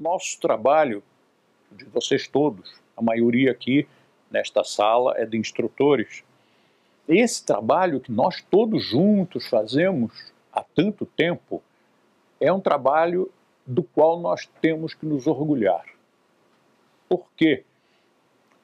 [0.00, 1.02] nosso trabalho,
[1.70, 3.86] de vocês todos, a maioria aqui
[4.30, 6.24] nesta sala é de instrutores.
[7.08, 11.62] Esse trabalho que nós todos juntos fazemos há tanto tempo
[12.40, 13.30] é um trabalho
[13.66, 15.84] do qual nós temos que nos orgulhar.
[17.08, 17.64] Por quê?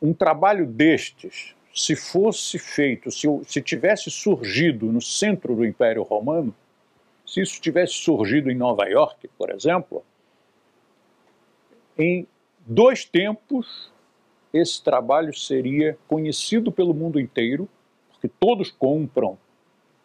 [0.01, 6.55] Um trabalho destes, se fosse feito, se, se tivesse surgido no centro do Império Romano,
[7.27, 10.05] se isso tivesse surgido em Nova York, por exemplo,
[12.01, 12.27] em
[12.67, 13.93] dois tempos
[14.53, 17.69] esse trabalho seria conhecido pelo mundo inteiro,
[18.11, 19.39] porque todos compram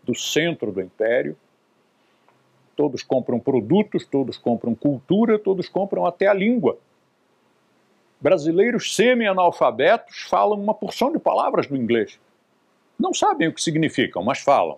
[0.04, 1.36] do centro do império,
[2.76, 6.78] todos compram produtos, todos compram cultura, todos compram até a língua.
[8.22, 12.20] Brasileiros semi-analfabetos falam uma porção de palavras do inglês.
[13.00, 14.78] Não sabem o que significam, mas falam.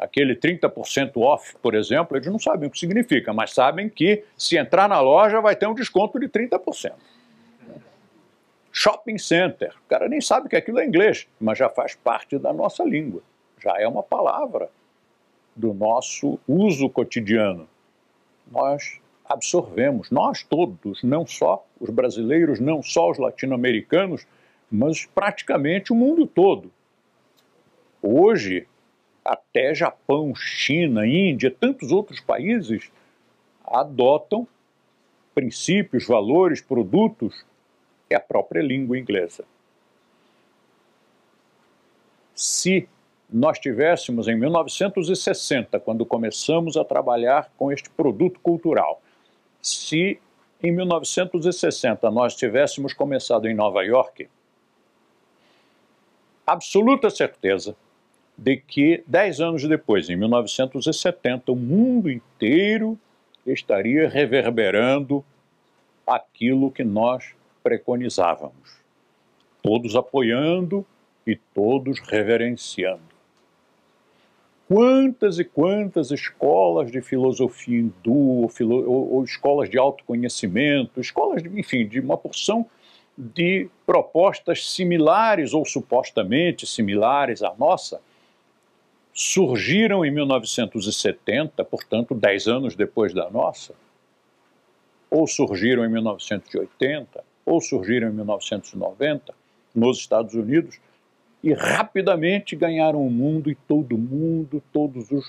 [0.00, 4.56] Aquele 30% off, por exemplo, eles não sabem o que significa, mas sabem que se
[4.56, 6.94] entrar na loja vai ter um desconto de 30%.
[8.72, 12.50] Shopping center, o cara nem sabe que aquilo é inglês, mas já faz parte da
[12.50, 13.20] nossa língua,
[13.62, 14.70] já é uma palavra
[15.54, 17.68] do nosso uso cotidiano.
[18.50, 24.26] Nós absorvemos, nós todos, não só os brasileiros, não só os latino-americanos,
[24.70, 26.70] mas praticamente o mundo todo.
[28.00, 28.66] Hoje,
[29.24, 32.90] até Japão, China, Índia, tantos outros países
[33.64, 34.46] adotam
[35.34, 37.44] princípios, valores, produtos
[38.08, 39.44] é a própria língua inglesa.
[42.34, 42.88] Se
[43.32, 49.00] nós tivéssemos em 1960, quando começamos a trabalhar com este produto cultural,
[49.62, 50.20] se
[50.62, 54.28] em 1960 nós tivéssemos começado em Nova York,
[56.46, 57.76] absoluta certeza
[58.40, 62.98] de que dez anos depois, em 1970, o mundo inteiro
[63.44, 65.22] estaria reverberando
[66.06, 68.78] aquilo que nós preconizávamos,
[69.62, 70.86] todos apoiando
[71.26, 73.02] e todos reverenciando.
[74.66, 81.86] Quantas e quantas escolas de filosofia hindu, ou, ou escolas de autoconhecimento, escolas, de, enfim,
[81.86, 82.64] de uma porção
[83.18, 88.00] de propostas similares ou supostamente similares à nossa,
[89.12, 93.74] surgiram em 1970, portanto, dez anos depois da nossa,
[95.10, 99.34] ou surgiram em 1980, ou surgiram em 1990
[99.74, 100.80] nos Estados Unidos
[101.42, 105.26] e rapidamente ganharam o mundo e todo mundo, todos os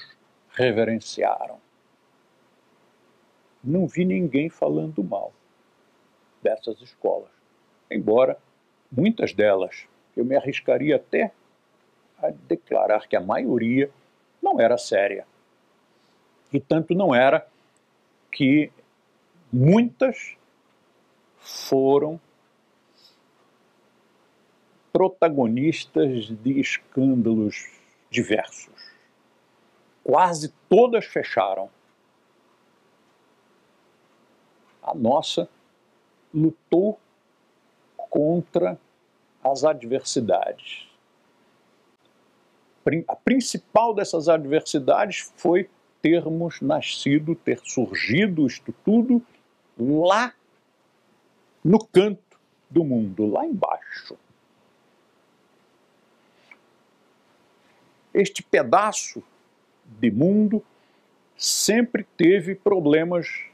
[0.54, 1.58] reverenciaram.
[3.64, 5.32] Não vi ninguém falando mal
[6.42, 7.30] dessas escolas,
[7.90, 8.38] embora
[8.92, 11.32] muitas delas, eu me arriscaria até
[12.22, 13.90] a declarar que a maioria
[14.42, 15.26] não era séria.
[16.54, 17.48] E tanto não era
[18.32, 18.72] que
[19.52, 20.36] muitas
[21.38, 22.20] foram
[24.92, 27.70] protagonistas de escândalos
[28.10, 28.92] diversos.
[30.04, 31.70] Quase todas fecharam.
[34.84, 35.48] A nossa
[36.34, 37.00] lutou
[37.96, 38.78] contra
[39.44, 40.91] as adversidades.
[43.08, 45.70] A principal dessas adversidades foi
[46.02, 49.22] termos nascido, ter surgido isto tudo
[49.78, 50.34] lá
[51.64, 54.18] no canto do mundo, lá embaixo.
[58.14, 59.24] Este pedaço
[59.86, 60.64] de mundo
[61.38, 63.46] sempre teve problemas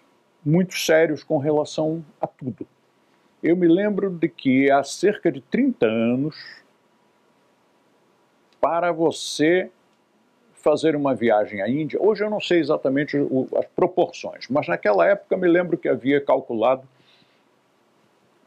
[0.44, 2.65] muito sérios com relação a tudo.
[3.44, 6.35] Eu me lembro de que há cerca de 30 anos,
[8.59, 9.69] para você
[10.53, 13.18] fazer uma viagem à Índia, hoje eu não sei exatamente
[13.57, 16.88] as proporções, mas naquela época me lembro que havia calculado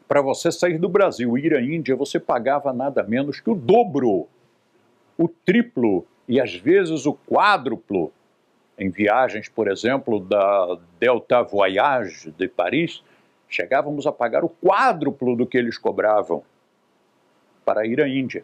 [0.07, 3.55] para você sair do Brasil e ir à Índia, você pagava nada menos que o
[3.55, 4.27] dobro,
[5.17, 8.11] o triplo e às vezes o quádruplo
[8.77, 13.03] em viagens, por exemplo, da Delta Voyage de Paris,
[13.47, 16.43] chegávamos a pagar o quádruplo do que eles cobravam
[17.63, 18.43] para ir à Índia.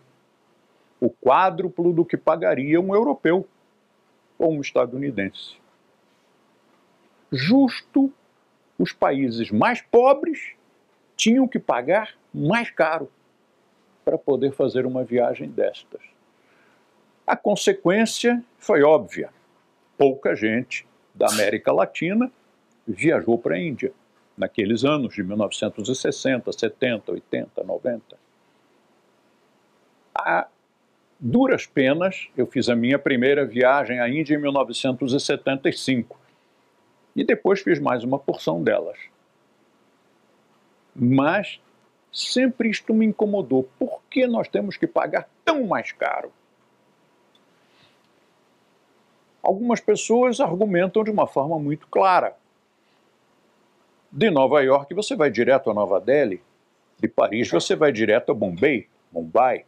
[0.99, 3.47] O quádruplo do que pagaria um europeu
[4.37, 5.57] ou um estadunidense.
[7.31, 8.11] Justo
[8.77, 10.53] os países mais pobres
[11.15, 13.11] tinham que pagar mais caro
[14.05, 16.01] para poder fazer uma viagem destas.
[17.25, 19.29] A consequência foi óbvia.
[19.97, 22.31] Pouca gente da América Latina
[22.87, 23.91] viajou para a Índia
[24.37, 28.17] naqueles anos de 1960, 70, 80, 90.
[30.15, 30.47] A
[31.19, 36.19] duras penas, eu fiz a minha primeira viagem à Índia em 1975
[37.15, 38.99] e depois fiz mais uma porção delas
[40.95, 41.59] Mas
[42.11, 43.67] sempre isto me incomodou.
[43.77, 46.31] Por que nós temos que pagar tão mais caro?
[49.41, 52.35] Algumas pessoas argumentam de uma forma muito clara.
[54.11, 56.41] De Nova York você vai direto a Nova Delhi,
[56.99, 59.65] de Paris você vai direto a Bombay, Mumbai.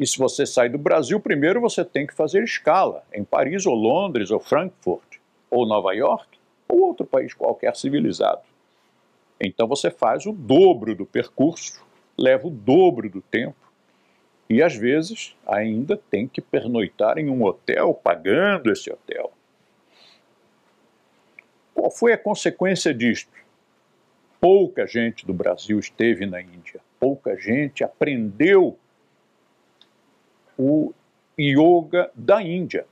[0.00, 3.74] E se você sai do Brasil, primeiro você tem que fazer escala em Paris ou
[3.74, 5.18] Londres ou Frankfurt
[5.50, 8.40] ou Nova York ou outro país qualquer civilizado.
[9.38, 11.84] Então você faz o dobro do percurso,
[12.16, 13.70] leva o dobro do tempo
[14.48, 19.30] e às vezes ainda tem que pernoitar em um hotel, pagando esse hotel.
[21.74, 23.36] Qual foi a consequência disto?
[24.40, 28.78] Pouca gente do Brasil esteve na Índia, pouca gente aprendeu
[30.60, 30.92] o
[31.38, 32.84] yoga da Índia.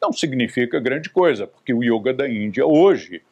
[0.00, 3.22] Não significa grande coisa, porque o yoga da Índia hoje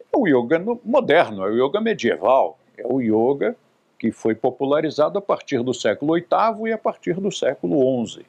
[0.00, 3.54] é o yoga moderno, é o yoga medieval, é o yoga
[3.96, 8.26] que foi popularizado a partir do século VIII e a partir do século XI.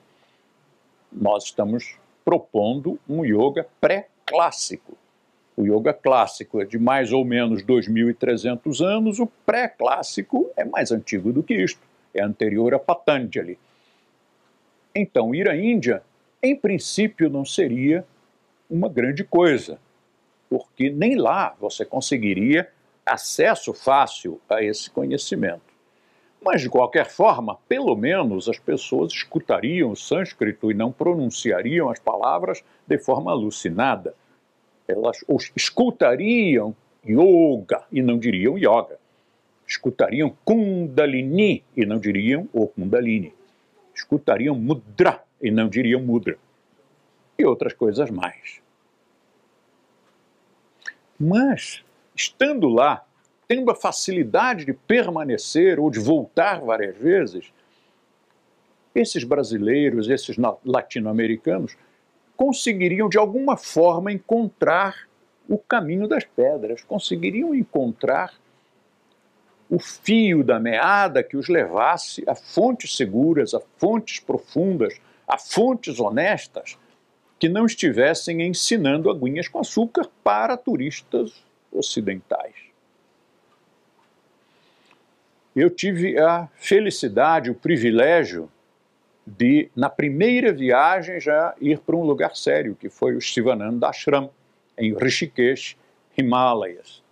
[1.11, 4.95] Nós estamos propondo um yoga pré-clássico.
[5.57, 11.33] O yoga clássico é de mais ou menos 2.300 anos, o pré-clássico é mais antigo
[11.33, 11.81] do que isto,
[12.13, 13.57] é anterior a Patanjali.
[14.95, 16.03] Então, ir à Índia,
[16.41, 18.05] em princípio, não seria
[18.69, 19.79] uma grande coisa,
[20.49, 22.69] porque nem lá você conseguiria
[23.05, 25.73] acesso fácil a esse conhecimento.
[26.41, 31.99] Mas, de qualquer forma, pelo menos as pessoas escutariam o sânscrito e não pronunciariam as
[31.99, 34.13] palavras de forma alucinada
[34.87, 35.23] elas
[35.55, 36.75] escutariam
[37.05, 38.97] yoga e não diriam yoga.
[39.67, 43.33] Escutariam kundalini e não diriam o kundalini.
[43.93, 46.37] Escutariam mudra e não diriam mudra.
[47.37, 48.61] E outras coisas mais.
[51.19, 51.83] Mas,
[52.15, 53.05] estando lá,
[53.47, 57.51] tendo a facilidade de permanecer ou de voltar várias vezes,
[58.95, 61.75] esses brasileiros, esses latino-americanos,
[62.35, 65.07] conseguiriam de alguma forma encontrar
[65.47, 68.33] o caminho das pedras, conseguiriam encontrar
[69.73, 74.93] o fio da meada que os levasse a fontes seguras, a fontes profundas,
[75.27, 76.77] a fontes honestas,
[77.39, 82.53] que não estivessem ensinando aguinhas com açúcar para turistas ocidentais.
[85.55, 88.51] Eu tive a felicidade, o privilégio
[89.25, 94.29] de, na primeira viagem, já ir para um lugar sério, que foi o Sivananda Ashram,
[94.77, 95.75] em Rishikesh,
[96.15, 97.02] Himalayas.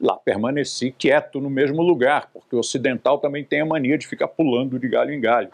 [0.00, 4.28] Lá permaneci quieto no mesmo lugar, porque o ocidental também tem a mania de ficar
[4.28, 5.50] pulando de galho em galho.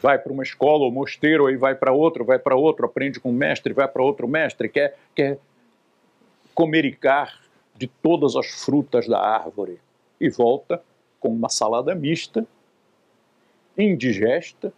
[0.00, 3.30] Vai para uma escola ou mosteiro, aí vai para outro, vai para outro, aprende com
[3.30, 5.38] um mestre, vai para outro mestre, quer, quer
[6.54, 7.40] comericar
[7.74, 9.78] de todas as frutas da árvore
[10.18, 10.82] e volta
[11.20, 12.46] com uma salada mista,
[13.76, 14.72] indigesta,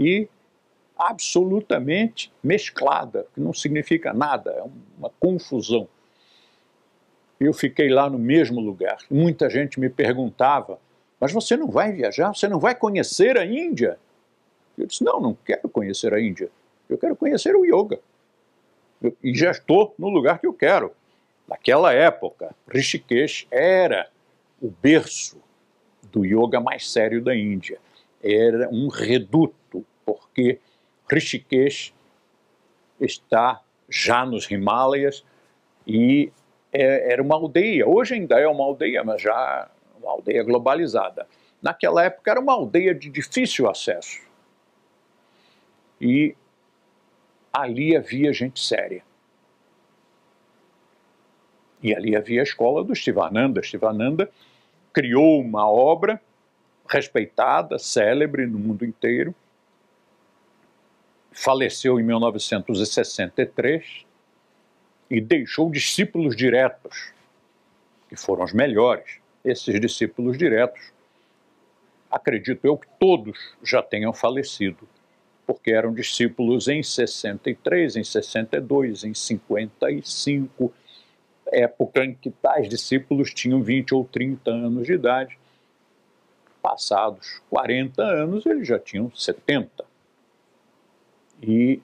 [0.00, 0.26] e
[0.96, 4.64] absolutamente mesclada, que não significa nada, é
[4.98, 5.86] uma confusão.
[7.40, 8.98] Eu fiquei lá no mesmo lugar.
[9.10, 10.78] Muita gente me perguntava:
[11.18, 12.34] Mas você não vai viajar?
[12.34, 13.98] Você não vai conhecer a Índia?
[14.76, 16.50] Eu disse: Não, não quero conhecer a Índia.
[16.86, 17.98] Eu quero conhecer o yoga.
[19.00, 20.92] Eu, e já estou no lugar que eu quero.
[21.48, 24.08] Naquela época, Rishikesh era
[24.60, 25.40] o berço
[26.12, 27.78] do yoga mais sério da Índia.
[28.22, 30.58] Era um reduto porque
[31.10, 31.94] Rishikesh
[33.00, 35.24] está já nos Himalayas
[35.86, 36.30] e
[36.72, 37.86] é, era uma aldeia.
[37.86, 39.68] Hoje ainda é uma aldeia, mas já
[40.00, 41.26] uma aldeia globalizada.
[41.60, 44.20] Naquela época era uma aldeia de difícil acesso.
[46.00, 46.34] E
[47.52, 49.02] ali havia gente séria.
[51.82, 53.62] E ali havia a escola do Shivananda.
[53.62, 54.30] Shivananda
[54.92, 56.20] criou uma obra
[56.88, 59.34] respeitada, célebre no mundo inteiro,
[61.30, 64.04] faleceu em 1963
[65.10, 67.12] e deixou discípulos diretos,
[68.08, 69.18] que foram os melhores.
[69.44, 70.92] Esses discípulos diretos,
[72.10, 74.88] acredito eu que todos já tenham falecido,
[75.46, 80.72] porque eram discípulos em 63, em 62, em 55,
[81.46, 85.38] época em que tais discípulos tinham 20 ou 30 anos de idade.
[86.62, 89.84] Passados 40 anos, eles já tinham 70
[91.42, 91.80] e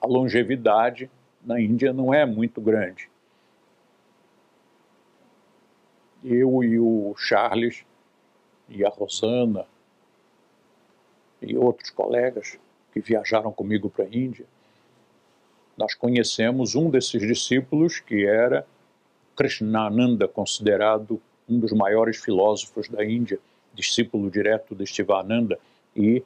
[0.00, 1.10] a longevidade
[1.48, 3.08] na Índia não é muito grande.
[6.22, 7.86] Eu e o Charles
[8.68, 9.64] e a Rosana
[11.40, 12.58] e outros colegas
[12.92, 14.44] que viajaram comigo para a Índia,
[15.74, 18.66] nós conhecemos um desses discípulos que era
[19.34, 23.38] Krishnananda, considerado um dos maiores filósofos da Índia,
[23.72, 25.58] discípulo direto de Shivananda,
[25.96, 26.22] e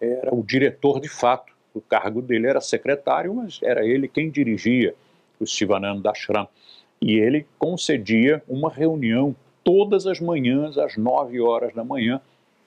[0.00, 1.52] era o diretor de fato.
[1.74, 4.94] O cargo dele era secretário, mas era ele quem dirigia
[5.40, 6.48] o Shivananda Ashram.
[7.00, 12.20] E ele concedia uma reunião todas as manhãs, às nove horas da manhã.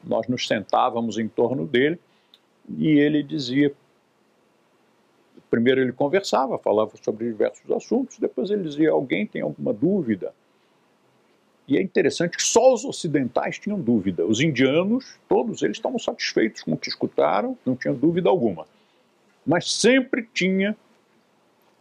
[0.04, 2.00] Nós nos sentávamos em torno dele
[2.78, 3.72] e ele dizia.
[5.50, 10.34] Primeiro ele conversava, falava sobre diversos assuntos, depois ele dizia: Alguém tem alguma dúvida?
[11.68, 14.26] E é interessante que só os ocidentais tinham dúvida.
[14.26, 18.68] Os indianos, todos eles estavam satisfeitos com o que escutaram, não tinha dúvida alguma.
[19.46, 20.76] Mas sempre tinha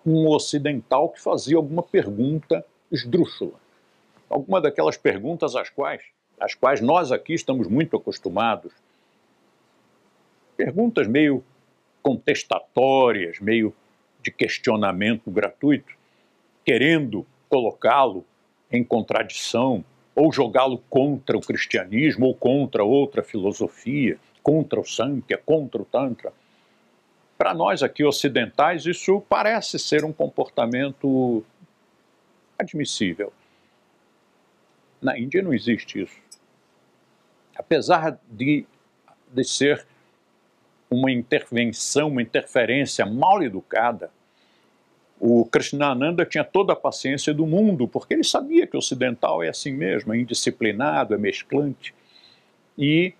[0.04, 3.54] um ocidental que fazia alguma pergunta esdrúxula.
[4.28, 6.02] Alguma daquelas perguntas às quais,
[6.38, 8.72] às quais nós aqui estamos muito acostumados.
[10.56, 11.42] Perguntas meio
[12.02, 13.74] contestatórias, meio
[14.22, 15.94] de questionamento gratuito,
[16.64, 18.24] querendo colocá-lo
[18.70, 25.82] em contradição, ou jogá-lo contra o cristianismo, ou contra outra filosofia, contra o Sankhya, contra
[25.82, 26.32] o Tantra.
[27.36, 31.44] Para nós aqui ocidentais, isso parece ser um comportamento
[32.58, 33.32] admissível.
[35.02, 36.16] Na Índia não existe isso.
[37.56, 38.64] Apesar de,
[39.32, 39.84] de ser
[40.88, 44.10] uma intervenção, uma interferência mal educada,
[45.18, 49.48] o Krishnananda tinha toda a paciência do mundo, porque ele sabia que o ocidental é
[49.48, 51.94] assim mesmo, é indisciplinado, é mesclante.
[52.76, 53.14] E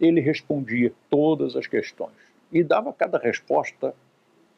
[0.00, 2.29] ele respondia todas as questões.
[2.52, 3.94] E dava cada resposta,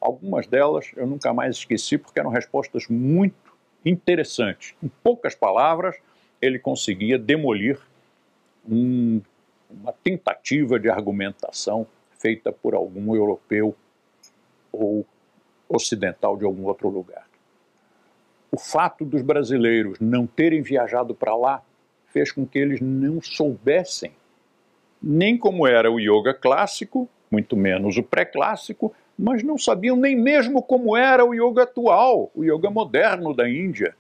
[0.01, 3.53] algumas delas eu nunca mais esqueci, porque eram respostas muito
[3.85, 4.75] interessantes.
[4.83, 5.97] Em poucas palavras,
[6.41, 7.79] ele conseguia demolir
[8.69, 9.21] um,
[9.71, 11.87] uma tentativa de argumentação
[12.19, 13.75] feita por algum europeu
[14.71, 15.05] ou
[15.69, 17.27] ocidental de algum outro lugar.
[18.51, 21.63] O fato dos brasileiros não terem viajado para lá
[22.07, 24.13] fez com que eles não soubessem
[25.03, 30.63] nem como era o yoga clássico, muito menos o pré-clássico, mas não sabiam nem mesmo
[30.63, 33.97] como era o yoga atual, o yoga moderno da Índia.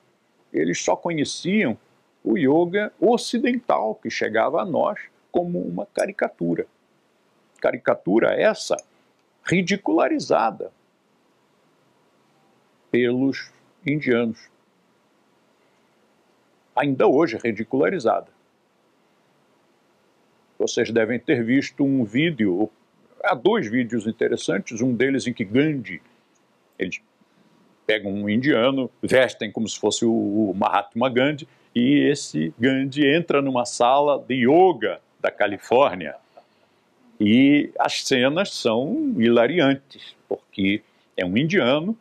[0.52, 1.78] Eles só conheciam
[2.22, 6.66] o yoga ocidental, que chegava a nós como uma caricatura.
[7.58, 8.76] Caricatura essa
[9.44, 10.70] ridicularizada,
[12.90, 13.50] pelos
[13.86, 14.50] indianos.
[16.76, 18.28] Ainda hoje ridicularizada.
[20.58, 22.70] Vocês devem ter visto um vídeo,
[23.22, 26.02] há dois vídeos interessantes, um deles em que Gandhi,
[26.78, 27.00] eles
[27.86, 33.64] pegam um indiano, vestem como se fosse o Mahatma Gandhi, e esse Gandhi entra numa
[33.64, 36.16] sala de yoga da Califórnia.
[37.18, 40.82] E as cenas são hilariantes, porque
[41.16, 41.96] é um indiano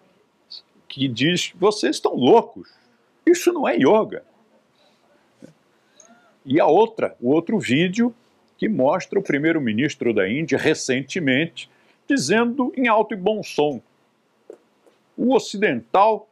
[0.87, 2.69] que diz: vocês estão loucos,
[3.25, 4.23] isso não é yoga.
[6.43, 8.13] E a outra, o outro vídeo
[8.61, 11.67] que mostra o primeiro-ministro da Índia recentemente
[12.07, 13.81] dizendo em alto e bom som:
[15.17, 16.29] o ocidental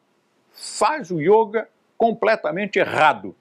[0.51, 1.67] faz o yoga
[1.97, 3.35] completamente errado.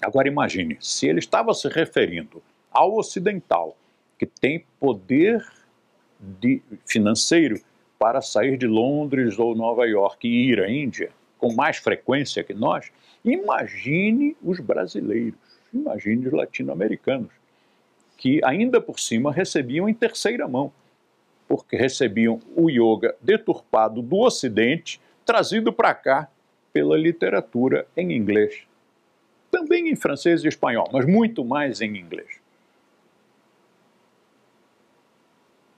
[0.00, 3.76] Agora imagine, se ele estava se referindo ao ocidental,
[4.16, 5.44] que tem poder
[6.20, 7.60] de, financeiro
[7.98, 12.54] para sair de Londres ou Nova York e ir à Índia com mais frequência que
[12.54, 12.92] nós,
[13.24, 15.45] imagine os brasileiros,
[15.76, 17.30] imagine os latino-americanos,
[18.16, 20.72] que ainda por cima recebiam em terceira mão,
[21.48, 26.28] porque recebiam o yoga deturpado do Ocidente, trazido para cá
[26.72, 28.62] pela literatura em inglês.
[29.50, 32.40] Também em francês e espanhol, mas muito mais em inglês.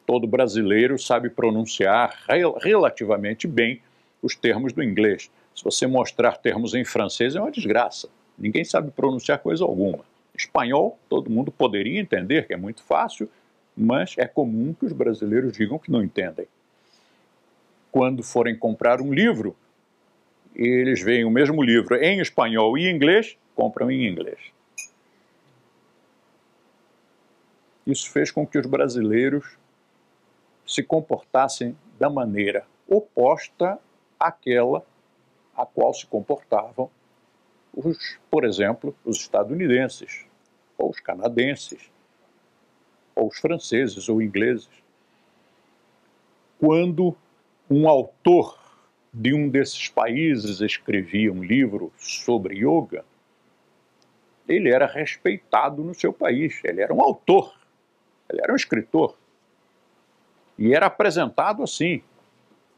[0.08, 3.82] todo brasileiro sabe pronunciar rel relativamente bem
[4.22, 5.30] os termos do inglês.
[5.54, 8.08] Se você mostrar termos em francês, é uma desgraça.
[8.38, 10.04] Ninguém sabe pronunciar coisa alguma.
[10.36, 13.28] Espanhol, todo mundo poderia entender, que é muito fácil,
[13.76, 16.46] mas é comum que os brasileiros digam que não entendem.
[17.90, 19.56] Quando forem comprar um livro,
[20.54, 24.38] eles veem o mesmo livro em espanhol e inglês, compram em inglês.
[27.86, 29.56] Isso fez com que os brasileiros
[30.66, 33.78] se comportassem da maneira oposta
[34.20, 34.84] àquela
[35.56, 36.90] a qual se comportavam
[37.78, 40.26] os, por exemplo, os estadunidenses,
[40.76, 41.90] ou os canadenses,
[43.14, 44.68] ou os franceses ou ingleses.
[46.58, 47.16] Quando
[47.70, 48.58] um autor
[49.12, 53.04] de um desses países escrevia um livro sobre yoga,
[54.48, 57.54] ele era respeitado no seu país, ele era um autor,
[58.28, 59.16] ele era um escritor.
[60.58, 62.02] E era apresentado assim: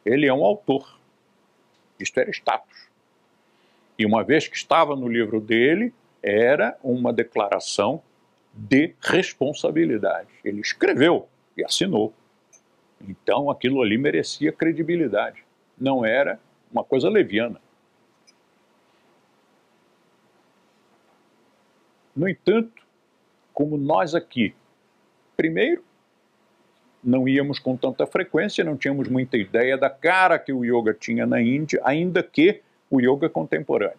[0.05, 1.01] ele é um autor.
[1.99, 2.90] Isto era status.
[4.01, 5.93] E uma vez que estava no livro dele,
[6.23, 8.03] era uma declaração
[8.55, 10.31] de responsabilidade.
[10.43, 12.15] Ele escreveu e assinou.
[13.07, 15.45] Então aquilo ali merecia credibilidade.
[15.79, 16.41] Não era
[16.73, 17.61] uma coisa leviana.
[22.17, 22.83] No entanto,
[23.53, 24.55] como nós aqui,
[25.37, 25.85] primeiro,
[27.05, 31.27] não íamos com tanta frequência, não tínhamos muita ideia da cara que o yoga tinha
[31.27, 33.99] na Índia, ainda que o yoga contemporâneo.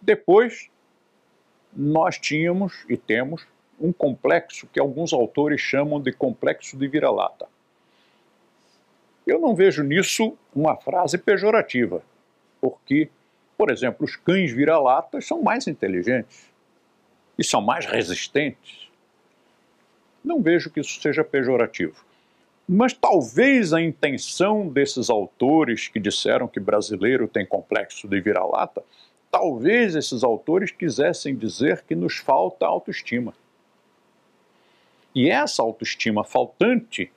[0.00, 0.68] Depois,
[1.74, 3.46] nós tínhamos e temos
[3.80, 7.46] um complexo que alguns autores chamam de complexo de vira-lata.
[9.26, 12.02] Eu não vejo nisso uma frase pejorativa,
[12.60, 13.10] porque,
[13.56, 16.46] por exemplo, os cães vira-latas são mais inteligentes
[17.38, 18.88] e são mais resistentes.
[20.24, 22.04] Não vejo que isso seja pejorativo.
[22.68, 28.82] Mas talvez a intenção desses autores que disseram que brasileiro tem complexo de vira-lata,
[29.30, 33.32] talvez esses autores quisessem dizer que nos falta autoestima.
[35.14, 37.10] E essa autoestima faltante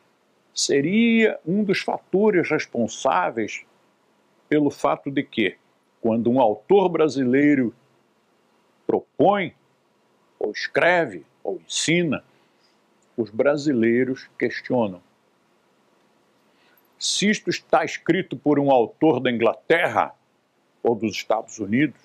[0.53, 3.65] seria um dos fatores responsáveis
[4.47, 5.57] pelo fato de que,
[5.99, 7.73] quando um autor brasileiro
[8.85, 9.53] propõe,
[10.39, 12.23] ou escreve, ou ensina,
[13.17, 15.01] os brasileiros questionam.
[16.99, 20.13] Se isto está escrito por um autor da Inglaterra
[20.83, 21.99] ou dos Estados Unidos,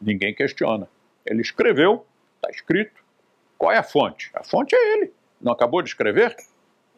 [0.00, 0.88] ninguém questiona.
[1.26, 3.02] Ele escreveu, está escrito.
[3.58, 4.30] Qual é a fonte?
[4.32, 5.12] A fonte é ele.
[5.40, 6.36] Não acabou de escrever?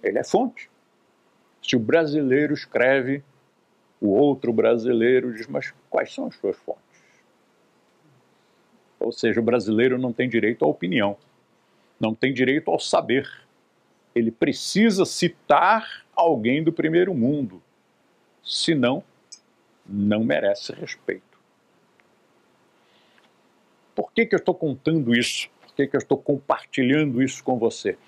[0.02, 0.70] Ele é fonte.
[1.62, 3.24] Se o brasileiro escreve,
[4.00, 6.82] o outro brasileiro diz: Mas quais são as suas fontes?
[9.00, 11.16] Ou seja, o brasileiro não tem direito à opinião
[11.98, 13.28] não tem direito ao saber.
[14.16, 17.62] Ele precisa citar alguém do primeiro mundo,
[18.42, 19.04] senão
[19.84, 21.38] não merece respeito.
[23.94, 25.50] Por que, que eu estou contando isso?
[25.60, 27.98] Por que, que eu estou compartilhando isso com você?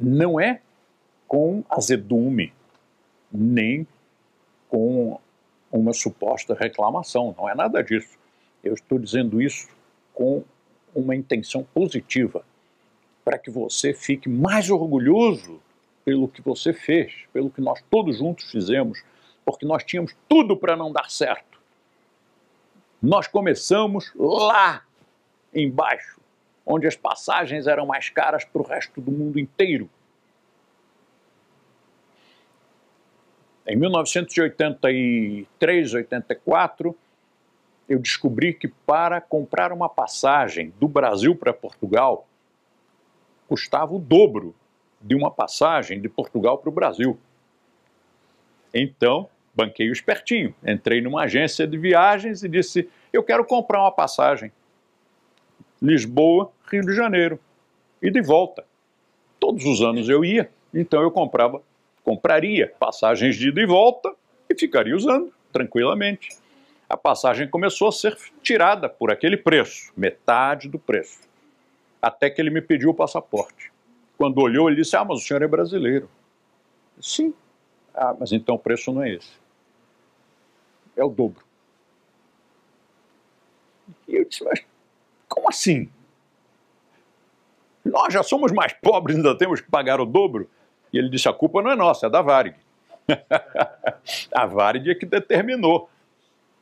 [0.00, 0.60] Não é
[1.28, 2.52] com azedume,
[3.30, 3.86] nem
[4.68, 5.20] com
[5.70, 8.18] uma suposta reclamação, não é nada disso.
[8.64, 9.68] Eu estou dizendo isso
[10.12, 10.42] com
[10.92, 12.44] uma intenção positiva
[13.24, 15.60] para que você fique mais orgulhoso
[16.04, 19.02] pelo que você fez, pelo que nós todos juntos fizemos,
[19.44, 21.60] porque nós tínhamos tudo para não dar certo.
[23.00, 24.84] Nós começamos lá
[25.54, 26.20] embaixo,
[26.64, 29.90] onde as passagens eram mais caras para o resto do mundo inteiro.
[33.66, 36.96] Em 1983, 84,
[37.88, 42.26] eu descobri que para comprar uma passagem do Brasil para Portugal
[43.52, 44.54] custava o dobro
[44.98, 47.18] de uma passagem de Portugal para o Brasil.
[48.72, 53.92] Então, banquei o espertinho, entrei numa agência de viagens e disse: Eu quero comprar uma
[53.92, 54.50] passagem.
[55.82, 57.38] Lisboa, Rio de Janeiro.
[58.00, 58.64] E de volta.
[59.38, 61.60] Todos os anos eu ia, então eu comprava,
[62.02, 64.14] compraria passagens de ida e volta
[64.48, 66.30] e ficaria usando tranquilamente
[66.88, 71.20] a passagem começou a ser tirada por aquele preço, metade do preço.
[72.02, 73.72] Até que ele me pediu o passaporte.
[74.18, 76.10] Quando olhou, ele disse: Ah, mas o senhor é brasileiro.
[77.00, 77.32] Sim.
[77.94, 79.32] Ah, mas então o preço não é esse.
[80.96, 81.44] É o dobro.
[84.08, 84.64] E eu disse: Mas
[85.28, 85.88] como assim?
[87.84, 90.50] Nós já somos mais pobres, ainda temos que pagar o dobro?
[90.92, 92.56] E ele disse: A culpa não é nossa, é da Varig.
[94.34, 95.88] a Varig é que determinou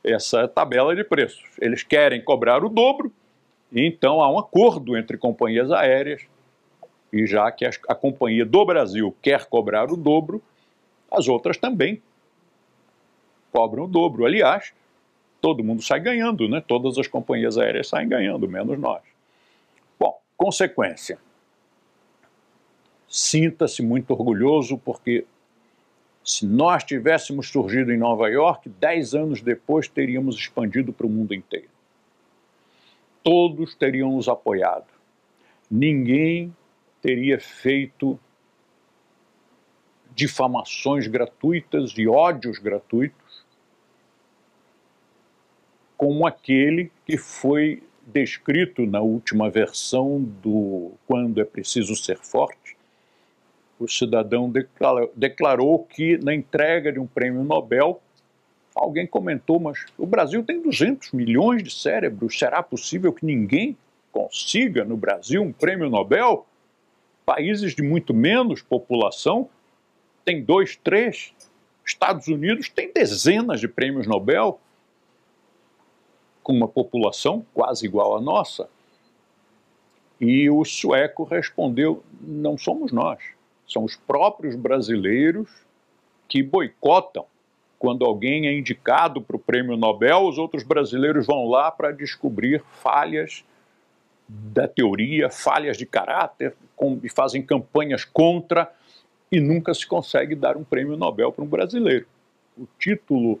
[0.03, 1.43] essa tabela de preços.
[1.59, 3.11] Eles querem cobrar o dobro,
[3.71, 6.23] então há um acordo entre companhias aéreas,
[7.11, 10.41] e já que a companhia do Brasil quer cobrar o dobro,
[11.11, 12.01] as outras também
[13.51, 14.25] cobram o dobro.
[14.25, 14.73] Aliás,
[15.41, 16.63] todo mundo sai ganhando, né?
[16.65, 19.01] Todas as companhias aéreas saem ganhando, menos nós.
[19.99, 21.17] Bom, consequência.
[23.09, 25.25] Sinta-se muito orgulhoso porque
[26.23, 31.33] se nós tivéssemos surgido em Nova York, dez anos depois teríamos expandido para o mundo
[31.33, 31.70] inteiro.
[33.23, 34.87] Todos teriam nos apoiado.
[35.69, 36.55] Ninguém
[37.01, 38.19] teria feito
[40.13, 43.45] difamações gratuitas e ódios gratuitos
[46.01, 52.75] como aquele que foi descrito na última versão do Quando é Preciso Ser Forte,
[53.79, 58.01] o cidadão declarou, declarou que na entrega de um prêmio Nobel,
[58.75, 63.77] alguém comentou, mas o Brasil tem 200 milhões de cérebros, será possível que ninguém
[64.11, 66.45] consiga no Brasil um prêmio Nobel?
[67.25, 69.49] Países de muito menos população
[70.25, 71.33] têm dois, três.
[71.85, 74.59] Estados Unidos tem dezenas de prêmios Nobel,
[76.43, 78.69] com uma população quase igual à nossa.
[80.19, 83.19] E o sueco respondeu: não somos nós,
[83.67, 85.49] são os próprios brasileiros
[86.27, 87.25] que boicotam.
[87.81, 92.63] Quando alguém é indicado para o prêmio Nobel, os outros brasileiros vão lá para descobrir
[92.73, 93.43] falhas
[94.29, 98.71] da teoria, falhas de caráter, com, e fazem campanhas contra,
[99.31, 102.05] e nunca se consegue dar um prêmio Nobel para um brasileiro.
[102.55, 103.39] O título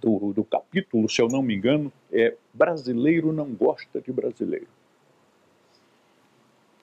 [0.00, 4.68] do, do capítulo, se eu não me engano, é Brasileiro não gosta de brasileiro.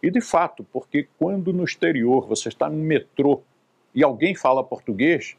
[0.02, 3.42] E de fato, porque quando no exterior você está no metrô
[3.96, 5.38] e alguém fala português,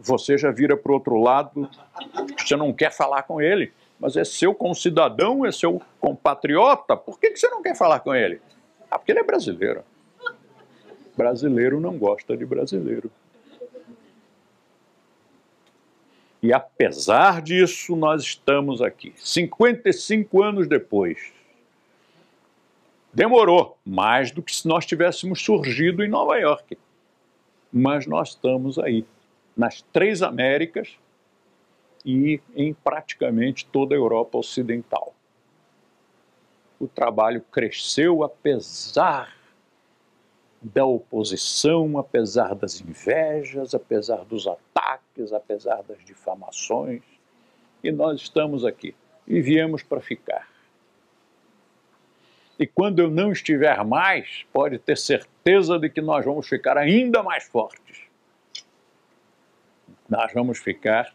[0.00, 1.68] você já vira para o outro lado,
[2.38, 7.30] você não quer falar com ele, mas é seu concidadão, é seu compatriota, por que,
[7.30, 8.40] que você não quer falar com ele?
[8.90, 9.84] Ah, porque ele é brasileiro.
[11.16, 13.10] Brasileiro não gosta de brasileiro.
[16.42, 21.32] E apesar disso, nós estamos aqui, 55 anos depois.
[23.12, 26.78] Demorou mais do que se nós tivéssemos surgido em Nova York.
[27.70, 29.04] Mas nós estamos aí,
[29.60, 30.98] nas três Américas
[32.02, 35.14] e em praticamente toda a Europa Ocidental.
[36.80, 39.36] O trabalho cresceu apesar
[40.62, 47.02] da oposição, apesar das invejas, apesar dos ataques, apesar das difamações.
[47.84, 48.94] E nós estamos aqui
[49.26, 50.48] e viemos para ficar.
[52.58, 57.22] E quando eu não estiver mais, pode ter certeza de que nós vamos ficar ainda
[57.22, 58.09] mais fortes.
[60.10, 61.14] Nós vamos ficar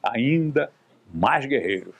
[0.00, 0.70] ainda
[1.12, 1.96] mais guerreiros.